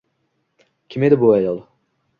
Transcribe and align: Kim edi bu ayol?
Kim 0.89 1.03
edi 1.03 1.19
bu 1.21 1.33
ayol? 1.33 1.63